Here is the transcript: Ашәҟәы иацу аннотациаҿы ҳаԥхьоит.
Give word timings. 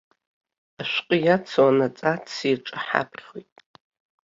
Ашәҟәы 0.81 1.17
иацу 1.19 1.67
аннотациаҿы 1.69 2.75
ҳаԥхьоит. 2.85 3.53